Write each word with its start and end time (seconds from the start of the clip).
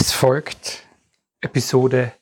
Es 0.00 0.12
folgt 0.12 0.88
Episode 1.42 2.12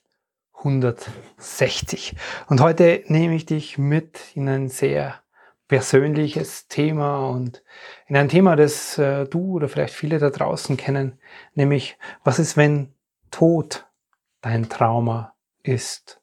160. 0.57 2.13
Und 2.47 2.59
heute 2.59 3.05
nehme 3.07 3.35
ich 3.35 3.45
dich 3.45 3.77
mit 3.77 4.19
in 4.35 4.49
ein 4.49 4.67
sehr 4.67 5.23
persönliches 5.69 6.67
Thema 6.67 7.29
und 7.29 7.63
in 8.07 8.17
ein 8.17 8.27
Thema, 8.27 8.57
das 8.57 8.97
äh, 8.97 9.23
du 9.27 9.53
oder 9.53 9.69
vielleicht 9.69 9.93
viele 9.93 10.19
da 10.19 10.29
draußen 10.29 10.75
kennen, 10.75 11.19
nämlich 11.53 11.97
was 12.25 12.37
ist, 12.37 12.57
wenn 12.57 12.93
Tod 13.31 13.87
dein 14.41 14.67
Trauma 14.67 15.33
ist. 15.63 16.19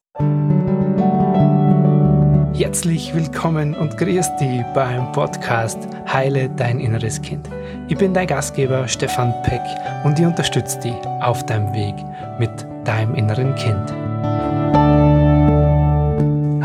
Herzlich 2.59 3.14
willkommen 3.14 3.75
und 3.75 3.98
grüß 3.98 4.36
dich 4.36 4.62
beim 4.72 5.12
Podcast 5.12 5.77
Heile 6.11 6.48
dein 6.48 6.80
inneres 6.80 7.21
Kind. 7.21 7.50
Ich 7.89 7.98
bin 7.98 8.14
dein 8.14 8.27
Gastgeber 8.27 8.89
Stefan 8.89 9.34
Peck 9.43 9.61
und 10.04 10.18
ich 10.18 10.25
unterstütze 10.25 10.80
dich 10.80 10.95
auf 11.21 11.45
deinem 11.45 11.75
Weg 11.75 11.95
mit 12.39 12.50
deinem 12.89 13.14
inneren 13.14 13.54
Kind. 13.57 13.93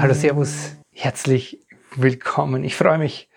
Hallo 0.02 0.14
Servus, 0.14 0.78
herzlich 0.94 1.60
willkommen. 1.98 2.64
Ich 2.64 2.78
freue 2.78 2.98
mich, 2.98 3.28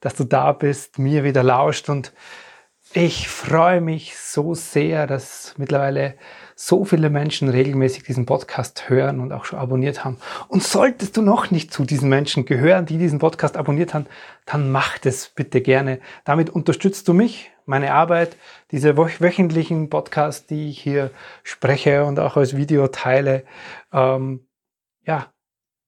dass 0.00 0.16
du 0.16 0.24
da 0.24 0.50
bist, 0.50 0.98
mir 0.98 1.22
wieder 1.22 1.44
lauscht 1.44 1.88
und 1.88 2.12
ich 2.92 3.28
freue 3.28 3.80
mich 3.80 4.18
so 4.18 4.54
sehr, 4.54 5.06
dass 5.06 5.54
mittlerweile 5.58 6.16
so 6.62 6.84
viele 6.84 7.08
Menschen 7.08 7.48
regelmäßig 7.48 8.02
diesen 8.02 8.26
Podcast 8.26 8.90
hören 8.90 9.20
und 9.20 9.32
auch 9.32 9.46
schon 9.46 9.58
abonniert 9.58 10.04
haben. 10.04 10.18
Und 10.46 10.62
solltest 10.62 11.16
du 11.16 11.22
noch 11.22 11.50
nicht 11.50 11.72
zu 11.72 11.86
diesen 11.86 12.10
Menschen 12.10 12.44
gehören, 12.44 12.84
die 12.84 12.98
diesen 12.98 13.18
Podcast 13.18 13.56
abonniert 13.56 13.94
haben, 13.94 14.04
dann 14.44 14.70
mach 14.70 14.98
das 14.98 15.30
bitte 15.30 15.62
gerne. 15.62 16.00
Damit 16.26 16.50
unterstützt 16.50 17.08
du 17.08 17.14
mich, 17.14 17.50
meine 17.64 17.94
Arbeit, 17.94 18.36
diese 18.72 18.98
wöchentlichen 18.98 19.88
Podcasts, 19.88 20.46
die 20.46 20.68
ich 20.68 20.78
hier 20.78 21.12
spreche 21.44 22.04
und 22.04 22.20
auch 22.20 22.36
als 22.36 22.54
Video 22.54 22.88
teile. 22.88 23.44
Ähm, 23.90 24.46
ja, 25.06 25.32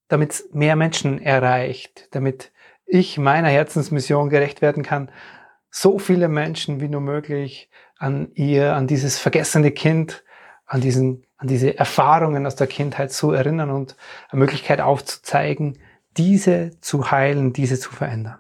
damit 0.09 0.33
es 0.33 0.49
mehr 0.55 0.77
Menschen 0.77 1.21
erreicht, 1.21 2.09
damit 2.13 2.51
ich 2.87 3.19
meiner 3.19 3.49
Herzensmission 3.49 4.31
gerecht 4.31 4.63
werden 4.63 4.83
kann, 4.83 5.11
so 5.71 5.99
viele 5.99 6.29
Menschen 6.29 6.81
wie 6.81 6.89
nur 6.89 7.03
möglich 7.03 7.69
an 7.99 8.31
ihr, 8.33 8.75
an 8.75 8.87
dieses 8.87 9.19
vergessene 9.19 9.71
Kind 9.71 10.25
an, 10.73 10.81
diesen, 10.81 11.27
an 11.37 11.49
diese 11.49 11.77
Erfahrungen 11.77 12.47
aus 12.47 12.57
der 12.57 12.67
Kindheit 12.67 13.13
zu 13.13 13.33
erinnern 13.33 13.71
und 13.71 13.95
eine 14.31 14.39
Möglichkeit 14.39 14.81
aufzuzeigen, 14.81 15.79
diese 16.17 16.71
zu 16.81 17.11
heilen, 17.11 17.53
diese 17.53 17.79
zu 17.79 17.93
verändern. 17.93 18.39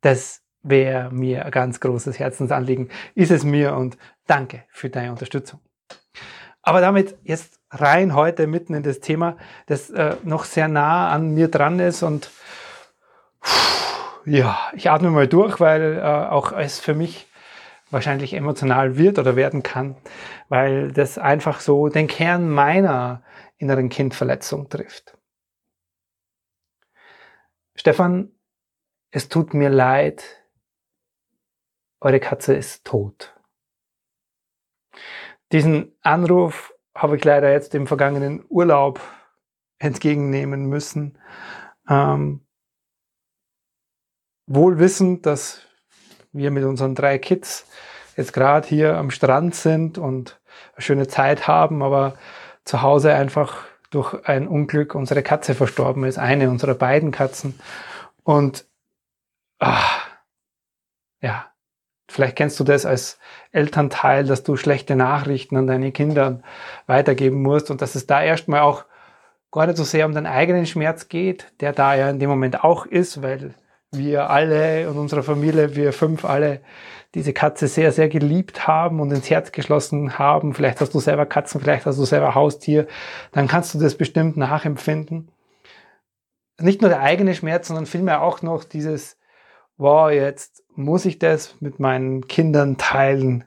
Das 0.00 0.40
wäre 0.62 1.10
mir 1.10 1.44
ein 1.44 1.50
ganz 1.50 1.78
großes 1.80 2.18
Herzensanliegen, 2.18 2.88
ist 3.14 3.30
es 3.30 3.44
mir 3.44 3.74
und 3.74 3.98
danke 4.26 4.64
für 4.70 4.88
deine 4.88 5.10
Unterstützung. 5.10 5.60
Aber 6.62 6.80
damit 6.80 7.18
jetzt 7.22 7.60
rein 7.70 8.14
heute 8.14 8.46
mitten 8.46 8.72
in 8.72 8.82
das 8.82 9.00
Thema, 9.00 9.36
das 9.66 9.90
äh, 9.90 10.16
noch 10.22 10.44
sehr 10.44 10.68
nah 10.68 11.10
an 11.10 11.34
mir 11.34 11.48
dran 11.48 11.80
ist 11.80 12.02
und 12.02 12.30
ja, 14.24 14.58
ich 14.72 14.90
atme 14.90 15.10
mal 15.10 15.28
durch, 15.28 15.60
weil 15.60 15.98
äh, 15.98 16.00
auch 16.00 16.52
es 16.52 16.80
für 16.80 16.94
mich 16.94 17.26
wahrscheinlich 17.90 18.34
emotional 18.34 18.96
wird 18.96 19.18
oder 19.18 19.36
werden 19.36 19.62
kann, 19.62 19.96
weil 20.48 20.92
das 20.92 21.18
einfach 21.18 21.60
so 21.60 21.88
den 21.88 22.06
Kern 22.06 22.48
meiner 22.48 23.22
inneren 23.58 23.88
Kindverletzung 23.88 24.68
trifft. 24.68 25.18
Stefan, 27.74 28.32
es 29.10 29.28
tut 29.28 29.54
mir 29.54 29.70
leid, 29.70 30.24
eure 32.00 32.20
Katze 32.20 32.54
ist 32.54 32.84
tot. 32.84 33.36
Diesen 35.52 35.96
Anruf 36.02 36.74
habe 36.94 37.16
ich 37.16 37.24
leider 37.24 37.50
jetzt 37.52 37.74
im 37.74 37.86
vergangenen 37.86 38.44
Urlaub 38.48 39.00
entgegennehmen 39.78 40.66
müssen. 40.66 41.18
Ähm, 41.88 42.46
wohl 44.46 44.78
wissend, 44.78 45.26
dass 45.26 45.66
wir 46.32 46.50
mit 46.50 46.64
unseren 46.64 46.94
drei 46.94 47.18
Kids 47.18 47.66
jetzt 48.16 48.32
gerade 48.32 48.66
hier 48.66 48.96
am 48.96 49.10
Strand 49.10 49.54
sind 49.54 49.98
und 49.98 50.40
eine 50.74 50.82
schöne 50.82 51.08
Zeit 51.08 51.48
haben, 51.48 51.82
aber 51.82 52.14
zu 52.64 52.82
Hause 52.82 53.14
einfach 53.14 53.64
durch 53.90 54.14
ein 54.26 54.46
Unglück 54.46 54.94
unsere 54.94 55.22
Katze 55.22 55.54
verstorben 55.54 56.04
ist, 56.04 56.18
eine 56.18 56.48
unserer 56.50 56.74
beiden 56.74 57.10
Katzen. 57.10 57.58
Und 58.22 58.66
ach, 59.58 60.08
ja, 61.20 61.46
vielleicht 62.08 62.36
kennst 62.36 62.60
du 62.60 62.64
das 62.64 62.86
als 62.86 63.18
Elternteil, 63.50 64.24
dass 64.24 64.44
du 64.44 64.56
schlechte 64.56 64.94
Nachrichten 64.94 65.56
an 65.56 65.66
deine 65.66 65.90
Kinder 65.90 66.40
weitergeben 66.86 67.42
musst 67.42 67.70
und 67.70 67.82
dass 67.82 67.94
es 67.94 68.06
da 68.06 68.22
erstmal 68.22 68.60
auch 68.60 68.84
gar 69.50 69.66
nicht 69.66 69.76
so 69.76 69.84
sehr 69.84 70.06
um 70.06 70.14
deinen 70.14 70.26
eigenen 70.26 70.66
Schmerz 70.66 71.08
geht, 71.08 71.52
der 71.60 71.72
da 71.72 71.94
ja 71.94 72.08
in 72.08 72.20
dem 72.20 72.30
Moment 72.30 72.62
auch 72.62 72.86
ist, 72.86 73.22
weil 73.22 73.54
wir 73.92 74.30
alle 74.30 74.88
und 74.88 74.98
unsere 74.98 75.22
Familie, 75.22 75.74
wir 75.74 75.92
fünf 75.92 76.24
alle, 76.24 76.60
diese 77.14 77.32
Katze 77.32 77.66
sehr, 77.66 77.90
sehr 77.90 78.08
geliebt 78.08 78.68
haben 78.68 79.00
und 79.00 79.10
ins 79.10 79.30
Herz 79.30 79.50
geschlossen 79.50 80.18
haben. 80.18 80.54
Vielleicht 80.54 80.80
hast 80.80 80.94
du 80.94 81.00
selber 81.00 81.26
Katzen, 81.26 81.60
vielleicht 81.60 81.86
hast 81.86 81.98
du 81.98 82.04
selber 82.04 82.34
Haustier. 82.34 82.86
Dann 83.32 83.48
kannst 83.48 83.74
du 83.74 83.78
das 83.78 83.96
bestimmt 83.96 84.36
nachempfinden. 84.36 85.32
Nicht 86.60 86.82
nur 86.82 86.90
der 86.90 87.00
eigene 87.00 87.34
Schmerz, 87.34 87.68
sondern 87.68 87.86
vielmehr 87.86 88.22
auch 88.22 88.42
noch 88.42 88.62
dieses, 88.62 89.18
wow, 89.76 90.10
jetzt 90.10 90.62
muss 90.74 91.04
ich 91.04 91.18
das 91.18 91.60
mit 91.60 91.80
meinen 91.80 92.28
Kindern 92.28 92.76
teilen. 92.76 93.44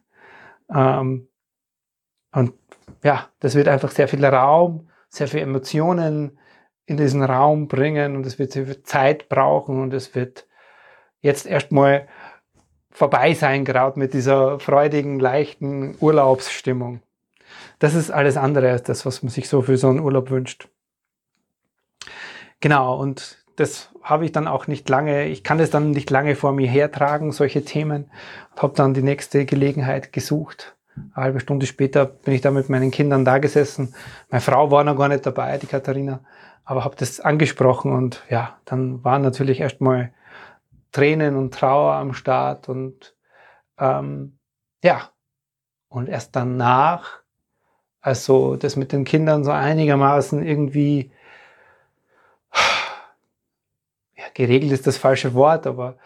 Ähm, 0.74 1.30
und 2.34 2.54
ja, 3.04 3.30
das 3.40 3.56
wird 3.56 3.68
einfach 3.68 3.92
sehr 3.92 4.08
viel 4.08 4.26
Raum, 4.26 4.90
sehr 5.08 5.28
viel 5.28 5.42
Emotionen, 5.42 6.38
in 6.86 6.98
diesen 6.98 7.24
Raum 7.24 7.68
bringen 7.68 8.16
und 8.16 8.26
es 8.26 8.40
wird 8.40 8.88
Zeit 8.88 9.30
brauchen 9.30 9.82
und 9.82 9.94
es 9.94 10.16
wird 10.16 10.48
jetzt 11.22 11.46
erstmal 11.46 12.08
vorbei 12.92 13.34
sein, 13.34 13.66
gerade 13.66 13.98
mit 13.98 14.14
dieser 14.14 14.60
freudigen, 14.60 15.20
leichten 15.20 15.96
Urlaubsstimmung. 16.00 17.02
Das 17.80 17.96
ist 17.96 18.12
alles 18.12 18.38
andere 18.38 18.72
als 18.72 18.84
das, 18.84 19.06
was 19.06 19.24
man 19.24 19.30
sich 19.30 19.50
so 19.50 19.62
für 19.62 19.78
so 19.78 19.90
einen 19.90 20.00
Urlaub 20.00 20.30
wünscht. 20.30 20.70
Genau, 22.60 22.98
und 23.00 23.44
das 23.56 23.90
habe 24.02 24.26
ich 24.26 24.32
dann 24.32 24.48
auch 24.48 24.68
nicht 24.68 24.88
lange, 24.90 25.28
ich 25.28 25.44
kann 25.44 25.58
das 25.58 25.70
dann 25.70 25.92
nicht 25.92 26.10
lange 26.10 26.36
vor 26.36 26.52
mir 26.52 26.68
hertragen, 26.68 27.32
solche 27.32 27.64
Themen, 27.64 28.10
und 28.52 28.62
habe 28.62 28.76
dann 28.76 28.94
die 28.94 29.02
nächste 29.02 29.46
Gelegenheit 29.46 30.14
gesucht. 30.14 30.76
Eine 30.96 31.26
halbe 31.26 31.40
Stunde 31.40 31.66
später 31.66 32.06
bin 32.06 32.34
ich 32.34 32.42
da 32.42 32.52
mit 32.52 32.70
meinen 32.70 32.92
Kindern 32.92 33.26
da 33.26 33.40
gesessen. 33.40 33.94
Meine 34.30 34.42
Frau 34.42 34.70
war 34.72 34.84
noch 34.84 34.98
gar 34.98 35.08
nicht 35.08 35.26
dabei, 35.26 35.58
die 35.58 35.68
Katharina 35.68 36.20
aber 36.66 36.84
habe 36.84 36.96
das 36.96 37.20
angesprochen 37.20 37.92
und 37.92 38.24
ja, 38.30 38.58
dann 38.66 39.04
waren 39.04 39.22
natürlich 39.22 39.60
erstmal 39.60 40.14
Tränen 40.92 41.36
und 41.36 41.54
Trauer 41.54 41.96
am 41.96 42.14
Start 42.14 42.70
und 42.70 43.16
ähm, 43.78 44.38
ja, 44.84 45.10
und 45.90 46.10
erst 46.10 46.36
danach, 46.36 47.22
also 48.02 48.56
das 48.56 48.76
mit 48.76 48.92
den 48.92 49.04
Kindern 49.04 49.44
so 49.44 49.52
einigermaßen 49.52 50.46
irgendwie 50.46 51.12
ja, 54.16 54.26
geregelt 54.34 54.72
ist 54.72 54.88
das 54.88 54.98
falsche 54.98 55.34
Wort, 55.34 55.68
aber 55.68 55.98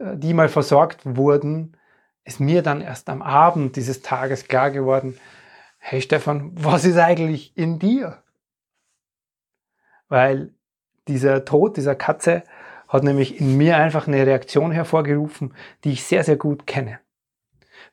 äh, 0.00 0.16
die 0.16 0.34
mal 0.34 0.48
versorgt 0.48 1.00
wurden, 1.04 1.76
ist 2.24 2.40
mir 2.40 2.62
dann 2.62 2.80
erst 2.80 3.08
am 3.08 3.22
Abend 3.22 3.76
dieses 3.76 4.02
Tages 4.02 4.48
klar 4.48 4.70
geworden, 4.70 5.18
hey 5.78 6.00
Stefan, 6.00 6.52
was 6.54 6.84
ist 6.84 6.96
eigentlich 6.96 7.56
in 7.56 7.78
dir? 7.78 8.23
Weil 10.08 10.52
dieser 11.08 11.44
Tod 11.44 11.76
dieser 11.76 11.94
Katze 11.94 12.42
hat 12.88 13.02
nämlich 13.02 13.40
in 13.40 13.56
mir 13.56 13.76
einfach 13.76 14.06
eine 14.06 14.26
Reaktion 14.26 14.70
hervorgerufen, 14.70 15.54
die 15.84 15.92
ich 15.92 16.04
sehr, 16.04 16.24
sehr 16.24 16.36
gut 16.36 16.66
kenne. 16.66 17.00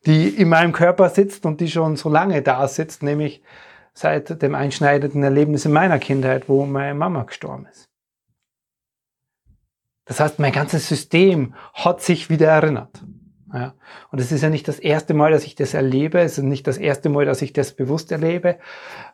Die 0.05 0.29
in 0.29 0.50
meinem 0.50 0.71
Körper 0.71 1.09
sitzt 1.09 1.45
und 1.45 1.59
die 1.59 1.69
schon 1.69 1.95
so 1.95 2.09
lange 2.09 2.41
da 2.41 2.67
sitzt, 2.67 3.03
nämlich 3.03 3.41
seit 3.94 4.41
dem 4.41 4.56
einschneidenden 4.56 5.24
Erlebnis 5.24 5.65
in 5.65 5.74
meiner 5.74 6.00
Kindheit, 6.00 6.47
wo 6.47 6.65
meine 6.65 6.95
Mama 6.95 7.24
gestorben 7.24 7.68
ist. 7.69 7.89
Das 10.06 10.19
heißt, 10.19 10.39
mein 10.39 10.51
ganzes 10.51 10.88
System 10.88 11.53
hat 11.74 12.01
sich 12.01 12.30
wieder 12.30 12.50
erinnert. 12.50 13.03
Ja. 13.53 13.74
Und 14.12 14.19
es 14.19 14.31
ist 14.31 14.41
ja 14.41 14.50
nicht 14.50 14.68
das 14.68 14.80
erste 14.80 15.13
Mal, 15.13 15.31
dass 15.31 15.44
ich 15.44 15.56
das 15.56 15.74
erlebe, 15.74 16.19
es 16.19 16.38
ist 16.38 16.44
nicht 16.44 16.68
das 16.68 16.77
erste 16.77 17.09
Mal, 17.09 17.25
dass 17.25 17.41
ich 17.41 17.53
das 17.53 17.74
bewusst 17.74 18.12
erlebe. 18.12 18.57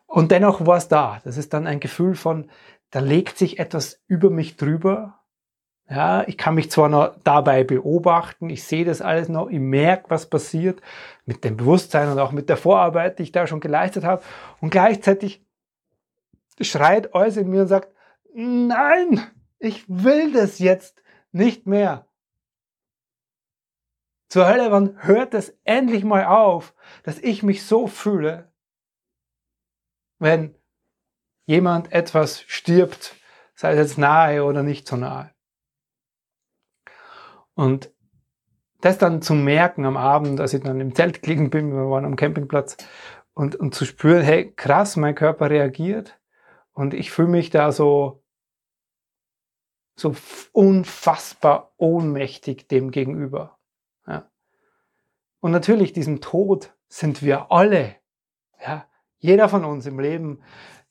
Und 0.05 0.31
dennoch 0.31 0.65
war 0.65 0.77
es 0.77 0.87
da. 0.87 1.19
Das 1.23 1.37
ist 1.37 1.53
dann 1.53 1.67
ein 1.67 1.79
Gefühl 1.79 2.15
von, 2.15 2.49
da 2.91 2.99
legt 2.99 3.37
sich 3.37 3.59
etwas 3.59 4.01
über 4.07 4.29
mich 4.29 4.55
drüber. 4.55 5.19
Ja, 5.89 6.27
ich 6.27 6.37
kann 6.37 6.55
mich 6.55 6.69
zwar 6.69 6.89
noch 6.89 7.15
dabei 7.23 7.63
beobachten, 7.63 8.49
ich 8.49 8.63
sehe 8.65 8.83
das 8.83 9.01
alles 9.01 9.29
noch, 9.29 9.49
ich 9.49 9.59
merke, 9.59 10.09
was 10.09 10.29
passiert 10.29 10.81
mit 11.25 11.45
dem 11.45 11.55
Bewusstsein 11.55 12.11
und 12.11 12.19
auch 12.19 12.33
mit 12.33 12.49
der 12.49 12.57
Vorarbeit, 12.57 13.19
die 13.19 13.23
ich 13.23 13.31
da 13.31 13.47
schon 13.47 13.61
geleistet 13.61 14.03
habe. 14.03 14.21
Und 14.59 14.69
gleichzeitig 14.69 15.45
schreit 16.59 17.15
alles 17.15 17.37
in 17.37 17.49
mir 17.49 17.61
und 17.61 17.67
sagt, 17.67 17.93
nein, 18.33 19.21
ich 19.59 19.85
will 19.87 20.33
das 20.33 20.59
jetzt 20.59 21.01
nicht 21.31 21.67
mehr. 21.67 22.05
Zur 24.27 24.47
Hölle, 24.47 24.71
wann 24.71 25.01
hört 25.03 25.33
es 25.33 25.57
endlich 25.63 26.03
mal 26.03 26.25
auf, 26.25 26.73
dass 27.03 27.17
ich 27.19 27.43
mich 27.43 27.65
so 27.65 27.87
fühle, 27.87 28.51
wenn 30.19 30.56
jemand 31.47 31.91
etwas 31.91 32.41
stirbt, 32.41 33.15
sei 33.55 33.71
es 33.71 33.77
jetzt 33.77 33.97
nahe 33.97 34.43
oder 34.43 34.61
nicht 34.61 34.87
so 34.87 34.97
nahe. 34.97 35.31
Und 37.55 37.91
das 38.81 38.99
dann 38.99 39.23
zu 39.23 39.33
merken 39.33 39.85
am 39.85 39.97
Abend, 39.97 40.39
als 40.39 40.53
ich 40.53 40.61
dann 40.61 40.79
im 40.79 40.93
Zelt 40.93 41.23
gelegen 41.23 41.49
bin, 41.49 41.71
wir 41.71 41.89
waren 41.89 42.05
am 42.05 42.15
Campingplatz, 42.15 42.77
und, 43.33 43.55
und 43.55 43.75
zu 43.75 43.85
spüren, 43.85 44.23
hey, 44.23 44.51
krass, 44.51 44.95
mein 44.95 45.13
Körper 45.13 45.51
reagiert 45.51 46.19
und 46.73 46.95
ich 46.95 47.11
fühle 47.11 47.27
mich 47.27 47.51
da 47.51 47.71
so, 47.71 48.23
so 49.95 50.15
unfassbar 50.53 51.71
ohnmächtig 51.77 52.67
dem 52.67 52.89
gegenüber. 52.89 53.59
Ja. 54.07 54.27
Und 55.39 55.51
natürlich, 55.51 55.93
diesem 55.93 56.19
Tod 56.19 56.75
sind 56.87 57.21
wir 57.21 57.51
alle, 57.51 57.95
ja, 58.59 58.87
jeder 59.19 59.49
von 59.49 59.65
uns 59.65 59.85
im 59.85 59.99
Leben 59.99 60.41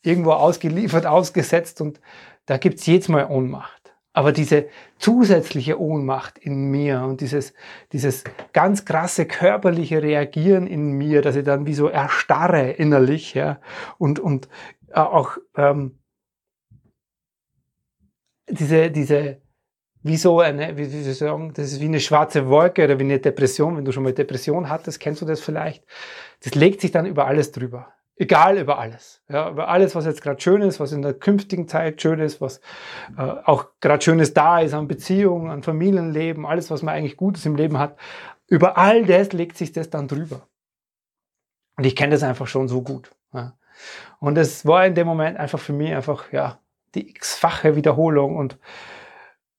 irgendwo 0.06 0.32
ausgeliefert, 0.32 1.06
ausgesetzt 1.06 1.80
und 1.80 2.00
da 2.46 2.58
gibt's 2.58 2.86
jedes 2.86 3.08
Mal 3.08 3.26
Ohnmacht. 3.26 3.94
Aber 4.12 4.32
diese 4.32 4.68
zusätzliche 4.98 5.78
Ohnmacht 5.78 6.38
in 6.38 6.70
mir 6.70 7.02
und 7.02 7.20
dieses, 7.20 7.52
dieses 7.92 8.24
ganz 8.54 8.86
krasse 8.86 9.26
körperliche 9.26 10.02
Reagieren 10.02 10.66
in 10.66 10.92
mir, 10.92 11.20
dass 11.20 11.36
ich 11.36 11.44
dann 11.44 11.66
wie 11.66 11.74
so 11.74 11.88
erstarre 11.88 12.70
innerlich, 12.70 13.34
ja, 13.34 13.60
und, 13.98 14.18
und 14.18 14.48
äh, 14.88 15.00
auch 15.00 15.36
ähm, 15.54 15.98
diese, 18.48 18.90
diese, 18.90 19.42
wie 20.02 20.16
so 20.16 20.40
eine, 20.40 20.78
wie, 20.78 20.90
wie 20.90 21.02
soll 21.02 21.12
sagen, 21.12 21.52
das 21.52 21.72
ist 21.72 21.80
wie 21.80 21.84
eine 21.84 22.00
schwarze 22.00 22.48
Wolke 22.48 22.84
oder 22.84 22.98
wie 22.98 23.04
eine 23.04 23.18
Depression, 23.18 23.76
wenn 23.76 23.84
du 23.84 23.92
schon 23.92 24.04
mal 24.04 24.14
Depression 24.14 24.70
hattest, 24.70 24.98
kennst 24.98 25.20
du 25.20 25.26
das 25.26 25.40
vielleicht? 25.40 25.84
Das 26.42 26.54
legt 26.54 26.80
sich 26.80 26.90
dann 26.90 27.04
über 27.04 27.26
alles 27.26 27.52
drüber 27.52 27.92
egal 28.16 28.58
über 28.58 28.78
alles. 28.78 29.22
Ja, 29.28 29.50
über 29.50 29.68
alles, 29.68 29.94
was 29.94 30.06
jetzt 30.06 30.22
gerade 30.22 30.40
schön 30.40 30.62
ist, 30.62 30.80
was 30.80 30.92
in 30.92 31.02
der 31.02 31.14
künftigen 31.14 31.68
Zeit 31.68 32.00
schön 32.00 32.18
ist, 32.18 32.40
was 32.40 32.60
äh, 33.16 33.22
auch 33.22 33.66
gerade 33.80 34.02
schönes 34.02 34.34
da 34.34 34.60
ist 34.60 34.74
an 34.74 34.88
Beziehungen, 34.88 35.50
an 35.50 35.62
Familienleben, 35.62 36.46
alles, 36.46 36.70
was 36.70 36.82
man 36.82 36.94
eigentlich 36.94 37.16
Gutes 37.16 37.46
im 37.46 37.56
Leben 37.56 37.78
hat. 37.78 37.96
Über 38.48 38.78
all 38.78 39.04
das 39.04 39.32
legt 39.32 39.56
sich 39.56 39.72
das 39.72 39.90
dann 39.90 40.08
drüber. 40.08 40.48
Und 41.76 41.84
ich 41.84 41.94
kenne 41.94 42.12
das 42.12 42.22
einfach 42.22 42.46
schon 42.46 42.68
so 42.68 42.82
gut. 42.82 43.10
Ja. 43.32 43.56
Und 44.18 44.38
es 44.38 44.64
war 44.64 44.86
in 44.86 44.94
dem 44.94 45.06
Moment 45.06 45.36
einfach 45.36 45.58
für 45.58 45.74
mich 45.74 45.92
einfach, 45.92 46.32
ja, 46.32 46.58
die 46.94 47.10
x-fache 47.10 47.76
Wiederholung 47.76 48.36
und 48.36 48.58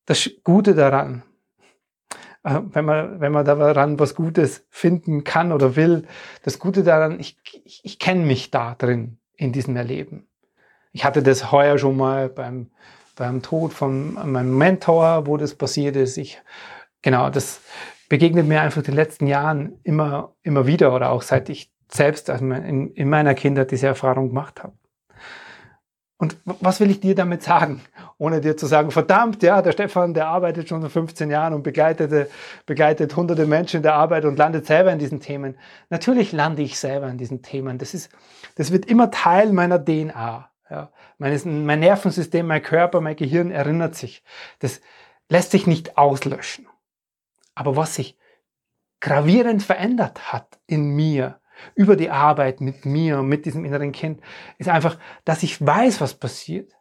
das 0.06 0.30
Gute 0.44 0.74
daran, 0.74 1.22
äh, 2.44 2.60
wenn 2.72 2.86
man, 2.86 3.20
wenn 3.20 3.32
man 3.32 3.46
daran 3.46 4.00
was 4.00 4.16
Gutes 4.16 4.66
finden 4.70 5.24
kann 5.24 5.52
oder 5.52 5.76
will. 5.76 6.08
Das 6.44 6.60
Gute 6.60 6.84
daran, 6.84 7.20
ich, 7.20 7.38
ich, 7.66 7.82
ich 7.84 8.00
kenne 8.00 8.26
mich 8.26 8.52
da 8.52 8.76
drin 8.76 9.18
in 9.36 9.52
diesem 9.52 9.76
Erleben. 9.76 10.28
Ich 10.92 11.06
hatte 11.06 11.22
das 11.22 11.52
heuer 11.52 11.78
schon 11.78 11.98
mal 11.98 12.30
beim, 12.30 12.72
beim 13.16 13.42
Tod 13.42 13.74
von 13.74 14.14
meinem 14.14 14.58
Mentor, 14.58 15.28
wo 15.28 15.38
das 15.38 15.56
passiert 15.56 15.96
ist. 15.96 16.18
Ich, 16.18 16.42
genau, 17.02 17.30
das 17.30 17.62
begegnet 18.10 18.48
mir 18.48 18.62
einfach 18.62 18.80
in 18.80 18.86
den 18.86 18.96
letzten 18.96 19.28
Jahren 19.28 19.80
immer, 19.84 20.34
immer 20.44 20.66
wieder 20.66 20.96
oder 20.96 21.12
auch 21.12 21.22
seit 21.22 21.50
ich 21.50 21.72
selbst 21.90 22.30
also 22.30 22.46
in, 22.46 22.92
in 22.94 23.10
meiner 23.10 23.34
Kindheit 23.34 23.72
diese 23.72 23.88
Erfahrung 23.88 24.30
gemacht 24.30 24.64
habe. 24.64 24.74
Und 26.20 26.36
was 26.46 26.80
will 26.80 26.90
ich 26.90 27.00
dir 27.00 27.14
damit 27.14 27.44
sagen? 27.44 27.82
Ohne 28.18 28.42
dir 28.42 28.58
zu 28.58 28.66
sagen, 28.66 28.90
verdammt, 28.90 29.44
ja, 29.44 29.62
der 29.62 29.72
Stefan, 29.72 30.16
der 30.16 30.28
arbeitet 30.28 30.68
schon 30.68 30.82
seit 30.82 30.92
15 30.92 31.30
Jahren 31.30 31.54
und 31.54 31.62
begleitet, 31.62 32.32
begleitet 32.66 33.16
hunderte 33.16 33.46
Menschen 33.46 33.78
in 33.78 33.84
der 33.84 33.94
Arbeit 33.94 34.26
und 34.26 34.36
landet 34.36 34.66
selber 34.66 34.92
in 34.92 34.98
diesen 34.98 35.20
Themen. 35.20 35.58
Natürlich 35.92 36.32
lande 36.32 36.64
ich 36.64 36.80
selber 36.80 37.08
in 37.08 37.20
diesen 37.20 37.44
Themen. 37.44 37.78
Das 37.78 37.94
ist, 37.94 38.10
das 38.56 38.72
wird 38.72 38.86
immer 38.86 39.12
Teil 39.12 39.54
meiner 39.54 39.84
DNA. 39.84 40.50
Ja. 40.72 40.90
Meines, 41.20 41.46
mein 41.46 41.80
Nervensystem, 41.80 42.48
mein 42.48 42.64
Körper, 42.64 43.00
mein 43.00 43.16
Gehirn 43.16 43.52
erinnert 43.52 43.96
sich. 43.96 44.24
Das 44.58 44.82
lässt 45.30 45.52
sich 45.52 45.68
nicht 45.68 46.00
auslöschen. 46.00 46.68
Aber 47.54 47.76
was 47.76 47.94
sich 47.94 48.18
gravierend 49.00 49.62
verändert 49.62 50.34
hat 50.34 50.60
in 50.66 50.96
mir, 50.96 51.40
über 51.76 51.96
die 51.96 52.10
Arbeit 52.10 52.62
mit 52.62 52.86
mir 52.86 53.20
und 53.20 53.28
mit 53.28 53.46
diesem 53.46 53.66
inneren 53.66 53.92
Kind, 53.92 54.22
ist 54.58 54.70
einfach, 54.70 54.98
dass 55.26 55.44
ich 55.44 55.66
weiß, 55.66 56.02
was 56.02 56.14
passiert. 56.14 56.74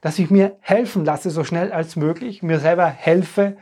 Dass 0.00 0.18
ich 0.18 0.30
mir 0.30 0.56
helfen 0.60 1.04
lasse, 1.04 1.30
so 1.30 1.44
schnell 1.44 1.72
als 1.72 1.96
möglich, 1.96 2.42
mir 2.42 2.58
selber 2.58 2.86
helfe 2.86 3.56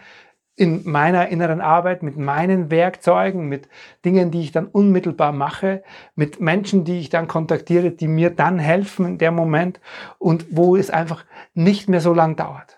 in 0.61 0.83
meiner 0.85 1.29
inneren 1.29 1.63
Arbeit, 1.63 2.03
mit 2.03 2.19
meinen 2.19 2.71
Werkzeugen, 2.71 3.49
mit 3.49 3.69
Dingen, 4.05 4.31
die 4.31 4.43
ich 4.43 4.53
dann 4.53 4.67
unmittelbar 4.67 5.33
mache, 5.33 5.83
mit 6.15 6.41
Menschen, 6.41 6.85
die 6.85 7.01
ich 7.01 7.09
dann 7.09 7.29
kontaktiere, 7.29 7.91
die 7.91 8.09
mir 8.09 8.29
dann 8.29 8.59
helfen 8.59 9.07
in 9.07 9.19
dem 9.19 9.35
Moment 9.35 9.81
und 10.19 10.47
wo 10.51 10.77
es 10.77 10.91
einfach 10.91 11.25
nicht 11.55 11.89
mehr 11.89 12.03
so 12.03 12.13
lang 12.13 12.37
dauert. 12.37 12.77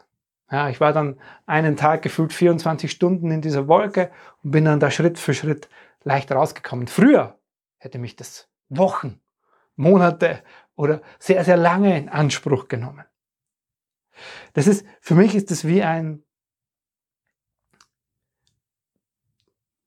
Ja, 0.48 0.68
ich 0.68 0.80
war 0.80 0.92
dann 0.92 1.16
einen 1.46 1.76
Tag 1.76 2.02
gefühlt 2.02 2.32
24 2.32 2.90
Stunden 2.90 3.32
in 3.32 3.40
dieser 3.40 3.66
Wolke 3.66 4.10
und 4.44 4.52
bin 4.52 4.66
dann 4.66 4.78
da 4.78 4.90
Schritt 4.90 5.18
für 5.18 5.34
Schritt 5.34 5.68
leicht 6.04 6.30
rausgekommen. 6.32 6.86
Früher 6.86 7.38
hätte 7.78 7.98
mich 7.98 8.16
das 8.16 8.48
Wochen, 8.68 9.20
Monate 9.76 10.42
oder 10.76 11.02
sehr, 11.18 11.44
sehr 11.44 11.56
lange 11.56 11.96
in 11.96 12.08
Anspruch 12.08 12.68
genommen. 12.68 13.04
Das 14.52 14.66
ist, 14.66 14.86
für 15.00 15.14
mich 15.14 15.34
ist 15.34 15.50
das 15.50 15.66
wie 15.66 15.82
ein, 15.82 16.22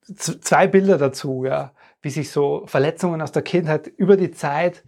zwei 0.01 0.67
Bilder 0.67 0.97
dazu, 0.97 1.45
ja, 1.45 1.73
wie 2.01 2.09
sich 2.09 2.31
so 2.31 2.65
Verletzungen 2.67 3.21
aus 3.21 3.31
der 3.31 3.41
Kindheit 3.41 3.87
über 3.87 4.17
die 4.17 4.31
Zeit, 4.31 4.83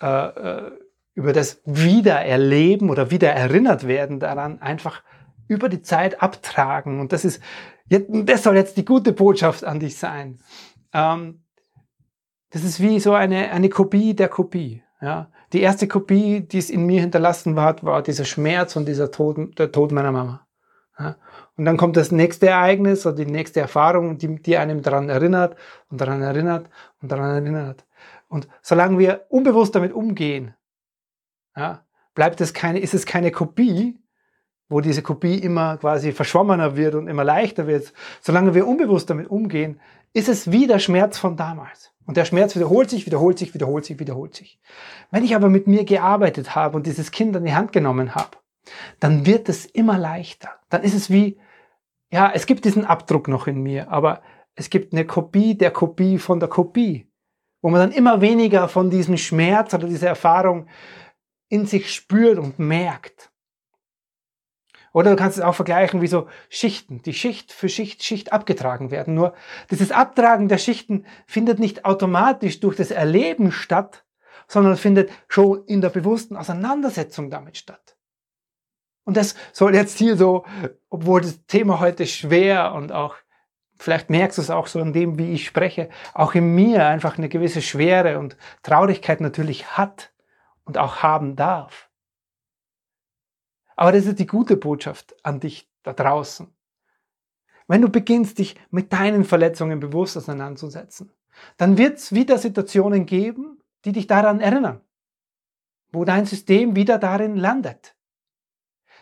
äh, 0.00 0.06
äh 0.06 0.70
über 1.14 1.32
das 1.32 1.60
Wiedererleben 1.64 2.88
oder 2.88 3.10
Wiedererinnert 3.10 3.86
werden 3.86 4.20
daran 4.20 4.62
einfach 4.62 5.02
über 5.50 5.68
die 5.68 5.82
Zeit 5.82 6.22
abtragen. 6.22 7.00
Und 7.00 7.12
das 7.12 7.24
ist, 7.24 7.42
das 7.88 8.44
soll 8.44 8.56
jetzt 8.56 8.76
die 8.76 8.84
gute 8.84 9.12
Botschaft 9.12 9.64
an 9.64 9.80
dich 9.80 9.98
sein. 9.98 10.38
Ähm, 10.92 11.42
das 12.50 12.62
ist 12.62 12.80
wie 12.80 13.00
so 13.00 13.12
eine, 13.12 13.50
eine 13.50 13.68
Kopie 13.68 14.14
der 14.14 14.28
Kopie. 14.28 14.82
Ja? 15.00 15.30
Die 15.52 15.60
erste 15.60 15.88
Kopie, 15.88 16.40
die 16.40 16.58
es 16.58 16.70
in 16.70 16.86
mir 16.86 17.00
hinterlassen 17.00 17.58
hat, 17.60 17.84
war 17.84 18.02
dieser 18.02 18.24
Schmerz 18.24 18.76
und 18.76 18.86
dieser 18.86 19.10
Tod, 19.10 19.58
der 19.58 19.72
Tod 19.72 19.90
meiner 19.90 20.12
Mama. 20.12 20.46
Ja? 20.98 21.16
Und 21.56 21.64
dann 21.64 21.76
kommt 21.76 21.96
das 21.96 22.12
nächste 22.12 22.48
Ereignis 22.48 23.04
oder 23.04 23.16
die 23.16 23.26
nächste 23.26 23.60
Erfahrung, 23.60 24.18
die, 24.18 24.40
die 24.40 24.56
einem 24.56 24.82
daran 24.82 25.08
erinnert 25.08 25.56
und 25.90 26.00
daran 26.00 26.22
erinnert 26.22 26.70
und 27.02 27.10
daran 27.10 27.42
erinnert. 27.42 27.84
Und 28.28 28.46
solange 28.62 28.98
wir 28.98 29.26
unbewusst 29.30 29.74
damit 29.74 29.92
umgehen, 29.92 30.54
ja, 31.56 31.84
bleibt 32.14 32.40
es 32.40 32.54
keine, 32.54 32.78
ist 32.78 32.94
es 32.94 33.04
keine 33.04 33.32
Kopie, 33.32 33.99
wo 34.70 34.80
diese 34.80 35.02
Kopie 35.02 35.34
immer 35.34 35.76
quasi 35.76 36.12
verschwommener 36.12 36.76
wird 36.76 36.94
und 36.94 37.08
immer 37.08 37.24
leichter 37.24 37.66
wird. 37.66 37.92
Solange 38.22 38.54
wir 38.54 38.66
unbewusst 38.66 39.10
damit 39.10 39.28
umgehen, 39.28 39.80
ist 40.14 40.28
es 40.28 40.50
wie 40.50 40.66
der 40.66 40.78
Schmerz 40.78 41.18
von 41.18 41.36
damals. 41.36 41.92
Und 42.06 42.16
der 42.16 42.24
Schmerz 42.24 42.56
wiederholt 42.56 42.88
sich, 42.88 43.04
wiederholt 43.04 43.38
sich, 43.38 43.52
wiederholt 43.52 43.84
sich, 43.84 43.98
wiederholt 44.00 44.34
sich. 44.34 44.58
Wenn 45.10 45.24
ich 45.24 45.34
aber 45.34 45.48
mit 45.48 45.66
mir 45.66 45.84
gearbeitet 45.84 46.54
habe 46.54 46.76
und 46.76 46.86
dieses 46.86 47.10
Kind 47.10 47.36
an 47.36 47.44
die 47.44 47.54
Hand 47.54 47.72
genommen 47.72 48.14
habe, 48.14 48.38
dann 49.00 49.26
wird 49.26 49.48
es 49.48 49.66
immer 49.66 49.98
leichter. 49.98 50.50
Dann 50.70 50.82
ist 50.82 50.94
es 50.94 51.10
wie, 51.10 51.38
ja, 52.10 52.30
es 52.32 52.46
gibt 52.46 52.64
diesen 52.64 52.84
Abdruck 52.84 53.28
noch 53.28 53.46
in 53.46 53.62
mir, 53.62 53.90
aber 53.90 54.22
es 54.54 54.70
gibt 54.70 54.92
eine 54.92 55.04
Kopie 55.04 55.56
der 55.56 55.70
Kopie 55.70 56.18
von 56.18 56.40
der 56.40 56.48
Kopie, 56.48 57.06
wo 57.60 57.70
man 57.70 57.80
dann 57.80 57.92
immer 57.92 58.20
weniger 58.20 58.68
von 58.68 58.90
diesem 58.90 59.16
Schmerz 59.16 59.74
oder 59.74 59.88
dieser 59.88 60.08
Erfahrung 60.08 60.66
in 61.48 61.66
sich 61.66 61.92
spürt 61.92 62.38
und 62.38 62.58
merkt. 62.58 63.29
Oder 64.92 65.10
du 65.10 65.16
kannst 65.16 65.38
es 65.38 65.44
auch 65.44 65.54
vergleichen 65.54 66.02
wie 66.02 66.08
so 66.08 66.26
Schichten, 66.48 67.02
die 67.02 67.12
Schicht 67.12 67.52
für 67.52 67.68
Schicht, 67.68 68.02
Schicht 68.02 68.32
abgetragen 68.32 68.90
werden. 68.90 69.14
Nur 69.14 69.34
dieses 69.70 69.92
Abtragen 69.92 70.48
der 70.48 70.58
Schichten 70.58 71.06
findet 71.26 71.58
nicht 71.60 71.84
automatisch 71.84 72.60
durch 72.60 72.76
das 72.76 72.90
Erleben 72.90 73.52
statt, 73.52 74.04
sondern 74.48 74.76
findet 74.76 75.10
schon 75.28 75.64
in 75.66 75.80
der 75.80 75.90
bewussten 75.90 76.36
Auseinandersetzung 76.36 77.30
damit 77.30 77.56
statt. 77.56 77.96
Und 79.04 79.16
das 79.16 79.36
soll 79.52 79.74
jetzt 79.74 79.98
hier 79.98 80.16
so, 80.16 80.44
obwohl 80.88 81.20
das 81.20 81.44
Thema 81.46 81.80
heute 81.80 82.06
schwer 82.06 82.74
und 82.74 82.92
auch, 82.92 83.14
vielleicht 83.78 84.10
merkst 84.10 84.38
du 84.38 84.42
es 84.42 84.50
auch 84.50 84.66
so 84.66 84.80
in 84.80 84.92
dem, 84.92 85.18
wie 85.18 85.32
ich 85.32 85.46
spreche, 85.46 85.88
auch 86.14 86.34
in 86.34 86.54
mir 86.54 86.86
einfach 86.86 87.16
eine 87.16 87.28
gewisse 87.28 87.62
Schwere 87.62 88.18
und 88.18 88.36
Traurigkeit 88.62 89.20
natürlich 89.20 89.76
hat 89.76 90.12
und 90.64 90.78
auch 90.78 90.96
haben 90.96 91.36
darf. 91.36 91.89
Aber 93.80 93.92
das 93.92 94.04
ist 94.04 94.18
die 94.18 94.26
gute 94.26 94.58
Botschaft 94.58 95.16
an 95.22 95.40
dich 95.40 95.66
da 95.82 95.94
draußen. 95.94 96.52
Wenn 97.66 97.80
du 97.80 97.88
beginnst, 97.88 98.38
dich 98.38 98.54
mit 98.70 98.92
deinen 98.92 99.24
Verletzungen 99.24 99.80
bewusst 99.80 100.18
auseinanderzusetzen, 100.18 101.10
dann 101.56 101.78
wird 101.78 101.96
es 101.96 102.12
wieder 102.12 102.36
Situationen 102.36 103.06
geben, 103.06 103.62
die 103.86 103.92
dich 103.92 104.06
daran 104.06 104.40
erinnern, 104.40 104.82
wo 105.92 106.04
dein 106.04 106.26
System 106.26 106.76
wieder 106.76 106.98
darin 106.98 107.36
landet. 107.36 107.96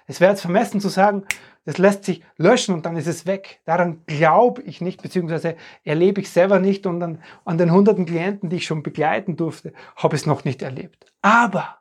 Es 0.06 0.20
wäre 0.20 0.30
jetzt 0.30 0.42
vermessen 0.42 0.80
zu 0.80 0.90
sagen, 0.90 1.24
das 1.64 1.78
lässt 1.78 2.04
sich 2.04 2.22
löschen 2.36 2.72
und 2.72 2.86
dann 2.86 2.96
ist 2.96 3.08
es 3.08 3.26
weg. 3.26 3.60
Daran 3.64 4.04
glaube 4.06 4.62
ich 4.62 4.80
nicht, 4.80 5.02
beziehungsweise 5.02 5.56
erlebe 5.82 6.20
ich 6.20 6.30
selber 6.30 6.60
nicht 6.60 6.86
und 6.86 7.02
an, 7.02 7.20
an 7.44 7.58
den 7.58 7.72
hunderten 7.72 8.06
Klienten, 8.06 8.48
die 8.48 8.58
ich 8.58 8.66
schon 8.66 8.84
begleiten 8.84 9.36
durfte, 9.36 9.72
habe 9.96 10.14
ich 10.14 10.22
es 10.22 10.26
noch 10.26 10.44
nicht 10.44 10.62
erlebt. 10.62 11.12
Aber 11.20 11.78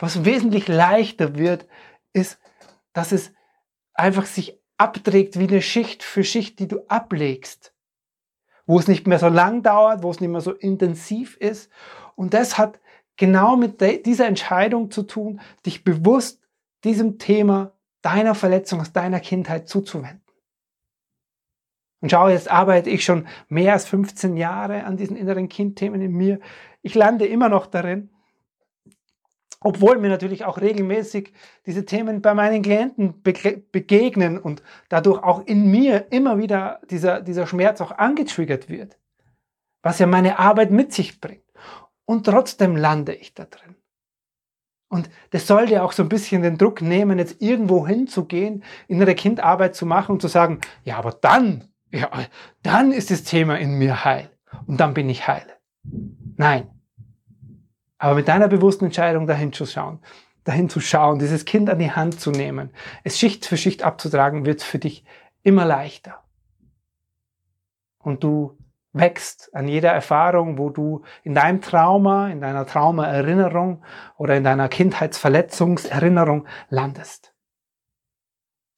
was 0.00 0.24
wesentlich 0.24 0.66
leichter 0.66 1.36
wird, 1.36 1.68
ist, 2.12 2.38
dass 2.92 3.12
es 3.12 3.32
einfach 3.94 4.26
sich 4.26 4.58
abträgt 4.76 5.38
wie 5.38 5.48
eine 5.48 5.62
Schicht 5.62 6.02
für 6.02 6.24
Schicht, 6.24 6.58
die 6.58 6.68
du 6.68 6.80
ablegst. 6.88 7.74
Wo 8.66 8.78
es 8.78 8.88
nicht 8.88 9.06
mehr 9.06 9.18
so 9.18 9.28
lang 9.28 9.62
dauert, 9.62 10.02
wo 10.02 10.10
es 10.10 10.20
nicht 10.20 10.30
mehr 10.30 10.40
so 10.40 10.52
intensiv 10.52 11.36
ist. 11.36 11.70
Und 12.16 12.34
das 12.34 12.56
hat 12.56 12.80
genau 13.16 13.56
mit 13.56 13.80
dieser 14.06 14.26
Entscheidung 14.26 14.90
zu 14.90 15.02
tun, 15.02 15.40
dich 15.66 15.84
bewusst 15.84 16.40
diesem 16.84 17.18
Thema 17.18 17.72
deiner 18.00 18.34
Verletzung 18.34 18.80
aus 18.80 18.92
deiner 18.92 19.20
Kindheit 19.20 19.68
zuzuwenden. 19.68 20.22
Und 22.00 22.10
schau, 22.10 22.30
jetzt 22.30 22.50
arbeite 22.50 22.88
ich 22.88 23.04
schon 23.04 23.26
mehr 23.48 23.74
als 23.74 23.86
15 23.86 24.36
Jahre 24.36 24.84
an 24.84 24.96
diesen 24.96 25.16
inneren 25.16 25.50
Kindthemen 25.50 26.00
in 26.00 26.12
mir. 26.12 26.40
Ich 26.80 26.94
lande 26.94 27.26
immer 27.26 27.50
noch 27.50 27.66
darin 27.66 28.08
obwohl 29.62 29.98
mir 29.98 30.08
natürlich 30.08 30.44
auch 30.44 30.60
regelmäßig 30.60 31.32
diese 31.66 31.84
Themen 31.84 32.22
bei 32.22 32.34
meinen 32.34 32.62
Klienten 32.62 33.22
begegnen 33.22 34.38
und 34.38 34.62
dadurch 34.88 35.22
auch 35.22 35.46
in 35.46 35.70
mir 35.70 36.06
immer 36.10 36.38
wieder 36.38 36.80
dieser, 36.90 37.20
dieser 37.20 37.46
Schmerz 37.46 37.80
auch 37.80 37.92
angetriggert 37.92 38.68
wird, 38.68 38.98
was 39.82 39.98
ja 39.98 40.06
meine 40.06 40.38
Arbeit 40.38 40.70
mit 40.70 40.92
sich 40.92 41.20
bringt. 41.20 41.44
Und 42.06 42.24
trotzdem 42.24 42.76
lande 42.76 43.14
ich 43.14 43.34
da 43.34 43.44
drin. 43.44 43.76
Und 44.88 45.08
das 45.30 45.46
soll 45.46 45.66
dir 45.66 45.84
auch 45.84 45.92
so 45.92 46.02
ein 46.02 46.08
bisschen 46.08 46.42
den 46.42 46.58
Druck 46.58 46.82
nehmen, 46.82 47.18
jetzt 47.18 47.40
irgendwo 47.40 47.86
hinzugehen, 47.86 48.64
innere 48.88 49.14
Kindarbeit 49.14 49.76
zu 49.76 49.86
machen 49.86 50.12
und 50.12 50.20
zu 50.20 50.26
sagen, 50.26 50.60
ja, 50.82 50.96
aber 50.96 51.12
dann, 51.12 51.68
ja, 51.92 52.10
dann 52.62 52.90
ist 52.90 53.10
das 53.10 53.22
Thema 53.22 53.56
in 53.56 53.78
mir 53.78 54.04
heil 54.04 54.30
und 54.66 54.80
dann 54.80 54.94
bin 54.94 55.08
ich 55.08 55.28
heil. 55.28 55.46
Nein, 56.36 56.68
aber 58.00 58.14
mit 58.14 58.28
deiner 58.28 58.48
bewussten 58.48 58.86
Entscheidung 58.86 59.26
dahin 59.26 59.52
zu 59.52 59.66
schauen, 59.66 60.00
dahin 60.44 60.70
zu 60.70 60.80
schauen, 60.80 61.18
dieses 61.18 61.44
Kind 61.44 61.68
an 61.68 61.78
die 61.78 61.92
Hand 61.92 62.18
zu 62.18 62.30
nehmen, 62.30 62.70
es 63.04 63.18
Schicht 63.18 63.44
für 63.44 63.58
Schicht 63.58 63.82
abzutragen, 63.82 64.46
wird 64.46 64.62
für 64.62 64.78
dich 64.78 65.04
immer 65.42 65.66
leichter. 65.66 66.24
Und 67.98 68.24
du 68.24 68.56
wächst 68.94 69.54
an 69.54 69.68
jeder 69.68 69.92
Erfahrung, 69.92 70.56
wo 70.56 70.70
du 70.70 71.02
in 71.22 71.34
deinem 71.34 71.60
Trauma, 71.60 72.28
in 72.30 72.40
deiner 72.40 72.66
Traumaerinnerung 72.66 73.84
oder 74.16 74.34
in 74.34 74.44
deiner 74.44 74.70
Kindheitsverletzungserinnerung 74.70 76.46
landest. 76.70 77.34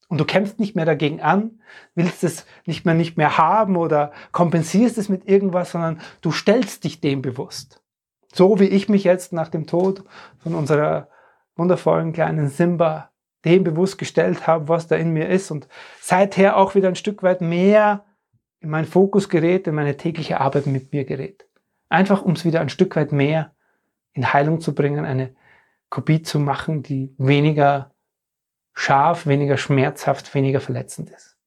Und 0.09 0.17
du 0.19 0.25
kämpfst 0.25 0.59
nicht 0.59 0.75
mehr 0.75 0.85
dagegen 0.85 1.21
an, 1.21 1.61
willst 1.95 2.25
es 2.25 2.45
nicht 2.65 2.85
mehr 2.85 2.93
nicht 2.93 3.15
mehr 3.17 3.37
haben 3.37 3.77
oder 3.77 4.11
kompensierst 4.33 4.97
es 4.97 5.07
mit 5.07 5.29
irgendwas, 5.29 5.71
sondern 5.71 6.01
du 6.19 6.31
stellst 6.31 6.83
dich 6.83 6.99
dem 6.99 7.21
bewusst. 7.21 7.82
So 8.33 8.59
wie 8.59 8.65
ich 8.65 8.89
mich 8.89 9.03
jetzt 9.03 9.31
nach 9.31 9.47
dem 9.47 9.67
Tod 9.67 10.03
von 10.39 10.55
unserer 10.55 11.07
wundervollen 11.55 12.13
kleinen 12.13 12.49
Simba 12.49 13.11
dem 13.45 13.63
bewusst 13.63 13.97
gestellt 13.97 14.47
habe, 14.47 14.69
was 14.69 14.87
da 14.87 14.95
in 14.95 15.11
mir 15.11 15.29
ist 15.29 15.51
und 15.51 15.67
seither 16.01 16.57
auch 16.57 16.75
wieder 16.75 16.87
ein 16.87 16.95
Stück 16.95 17.23
weit 17.23 17.41
mehr 17.41 18.05
in 18.59 18.69
meinen 18.69 18.87
Fokus 18.87 19.29
gerät, 19.29 19.67
in 19.67 19.75
meine 19.75 19.97
tägliche 19.97 20.39
Arbeit 20.39 20.65
mit 20.65 20.93
mir 20.93 21.05
gerät. 21.05 21.45
Einfach 21.89 22.23
um 22.23 22.31
es 22.33 22.45
wieder 22.45 22.61
ein 22.61 22.69
Stück 22.69 22.95
weit 22.95 23.11
mehr 23.11 23.53
in 24.13 24.33
Heilung 24.33 24.61
zu 24.61 24.73
bringen, 24.73 25.05
eine 25.05 25.35
Kopie 25.89 26.23
zu 26.23 26.39
machen, 26.39 26.81
die 26.81 27.13
weniger 27.17 27.91
scharf, 28.73 29.27
weniger 29.27 29.57
schmerzhaft, 29.57 30.33
weniger 30.33 30.59
verletzend 30.59 31.11
ist. 31.11 31.37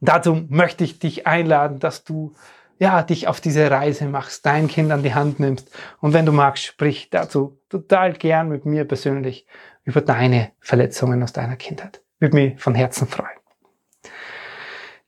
Dazu 0.00 0.46
möchte 0.48 0.84
ich 0.84 0.98
dich 0.98 1.26
einladen, 1.26 1.78
dass 1.78 2.04
du 2.04 2.34
ja, 2.78 3.02
dich 3.02 3.28
auf 3.28 3.40
diese 3.40 3.70
Reise 3.70 4.06
machst, 4.06 4.46
dein 4.46 4.68
Kind 4.68 4.90
an 4.92 5.02
die 5.02 5.14
Hand 5.14 5.40
nimmst. 5.40 5.70
Und 6.00 6.12
wenn 6.12 6.26
du 6.26 6.32
magst, 6.32 6.64
sprich 6.64 7.10
dazu 7.10 7.60
total 7.68 8.12
gern 8.12 8.48
mit 8.48 8.64
mir 8.64 8.84
persönlich 8.84 9.46
über 9.84 10.00
deine 10.00 10.52
Verletzungen 10.60 11.22
aus 11.22 11.32
deiner 11.32 11.56
Kindheit. 11.56 12.02
Würde 12.18 12.36
mich 12.36 12.60
von 12.60 12.74
Herzen 12.74 13.08
freuen. 13.08 13.30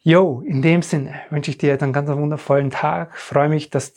Jo, 0.03 0.41
in 0.41 0.63
dem 0.63 0.83
Sinne 0.83 1.21
wünsche 1.29 1.51
ich 1.51 1.59
dir 1.59 1.81
einen 1.81 1.93
ganz 1.93 2.09
wundervollen 2.09 2.71
Tag. 2.71 3.17
Freue 3.19 3.51
mich, 3.51 3.69
dass 3.71 3.93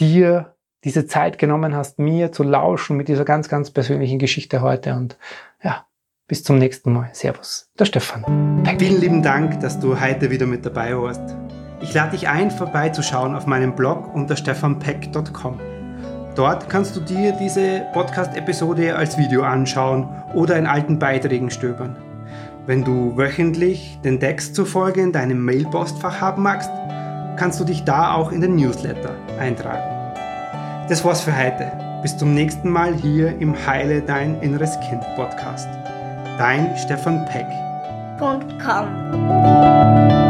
dir 0.00 0.56
diese 0.84 1.06
Zeit 1.06 1.38
genommen 1.38 1.76
hast, 1.76 1.98
mir 1.98 2.32
zu 2.32 2.42
lauschen 2.42 2.96
mit 2.96 3.08
dieser 3.08 3.24
ganz, 3.24 3.48
ganz 3.48 3.70
persönlichen 3.70 4.18
Geschichte 4.18 4.62
heute. 4.62 4.94
Und 4.94 5.18
ja, 5.62 5.86
bis 6.26 6.42
zum 6.42 6.58
nächsten 6.58 6.92
Mal. 6.92 7.10
Servus, 7.12 7.70
der 7.78 7.84
Stefan. 7.84 8.64
Vielen 8.78 9.00
lieben 9.00 9.22
Dank, 9.22 9.60
dass 9.60 9.78
du 9.78 10.00
heute 10.00 10.30
wieder 10.30 10.46
mit 10.46 10.64
dabei 10.64 10.96
warst. 10.96 11.36
Ich 11.82 11.92
lade 11.94 12.12
dich 12.12 12.28
ein, 12.28 12.50
vorbeizuschauen 12.50 13.34
auf 13.34 13.46
meinem 13.46 13.74
Blog 13.74 14.14
unter 14.14 14.36
stefanpeck.com. 14.36 15.58
Dort 16.36 16.70
kannst 16.70 16.96
du 16.96 17.00
dir 17.00 17.32
diese 17.32 17.82
Podcast-Episode 17.92 18.96
als 18.96 19.18
Video 19.18 19.42
anschauen 19.42 20.08
oder 20.32 20.56
in 20.56 20.66
alten 20.66 20.98
Beiträgen 20.98 21.50
stöbern. 21.50 21.96
Wenn 22.66 22.84
du 22.84 23.16
wöchentlich 23.16 23.98
den 24.04 24.20
Text 24.20 24.54
zur 24.54 24.64
Folge 24.64 25.02
in 25.02 25.12
deinem 25.12 25.44
Mailpostfach 25.44 26.20
haben 26.20 26.42
magst, 26.42 26.70
kannst 27.36 27.58
du 27.58 27.64
dich 27.64 27.84
da 27.84 28.14
auch 28.14 28.30
in 28.30 28.40
den 28.40 28.54
Newsletter 28.54 29.10
eintragen. 29.38 29.82
Das 30.88 31.04
war's 31.04 31.20
für 31.20 31.36
heute. 31.36 31.72
Bis 32.02 32.16
zum 32.16 32.34
nächsten 32.34 32.70
Mal 32.70 32.94
hier 32.94 33.36
im 33.38 33.54
Heile 33.66 34.02
Dein 34.02 34.40
Inneres 34.40 34.78
Kind 34.80 35.02
Podcast. 35.16 35.68
Dein 36.38 36.76
Stefan 36.76 37.24
Peck. 37.26 37.46
.com. 38.18 40.21